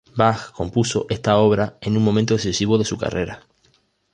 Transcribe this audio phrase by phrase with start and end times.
[0.15, 3.43] Bach compuso esta obra en un momento decisivo de su carrera.